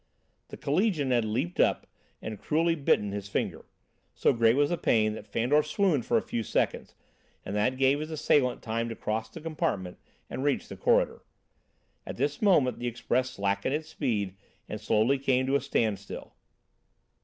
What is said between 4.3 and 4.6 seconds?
great